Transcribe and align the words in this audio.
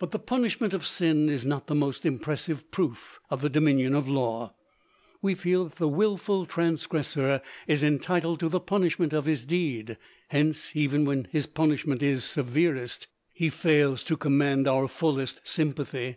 But 0.00 0.10
the 0.10 0.18
punishment 0.18 0.74
of 0.74 0.84
sin 0.84 1.28
is 1.28 1.46
not 1.46 1.68
the 1.68 1.76
most 1.76 2.04
impressive 2.04 2.68
proof 2.72 3.20
of 3.30 3.40
the 3.40 3.48
dominion 3.48 3.94
of 3.94 4.08
law. 4.08 4.52
We 5.22 5.36
feel 5.36 5.66
that 5.66 5.76
the 5.76 5.86
willful 5.86 6.44
transgressor 6.44 7.40
is 7.68 7.84
entitled 7.84 8.40
to 8.40 8.48
the 8.48 8.58
punishment 8.58 9.12
of 9.12 9.26
his 9.26 9.44
deed; 9.44 9.96
hence, 10.26 10.74
even 10.74 11.04
when 11.04 11.28
his 11.30 11.46
punishment 11.46 12.02
is 12.02 12.24
severest, 12.24 13.06
he 13.32 13.48
fails 13.48 14.02
to 14.02 14.16
command 14.16 14.66
our 14.66 14.88
fullest 14.88 15.40
sympathy. 15.46 16.16